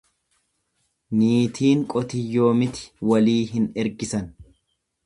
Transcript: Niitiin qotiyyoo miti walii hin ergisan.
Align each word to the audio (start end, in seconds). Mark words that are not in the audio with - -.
Niitiin 1.19 1.85
qotiyyoo 1.95 2.49
miti 2.63 2.89
walii 3.13 3.39
hin 3.53 3.71
ergisan. 3.85 4.35